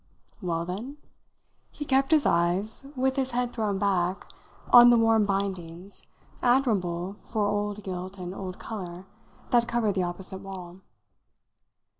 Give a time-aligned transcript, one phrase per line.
[0.41, 0.97] "Well then?"
[1.69, 4.25] He kept his eyes, with his head thrown back,
[4.73, 6.01] on the warm bindings,
[6.41, 9.05] admirable for old gilt and old colour,
[9.51, 10.79] that covered the opposite wall.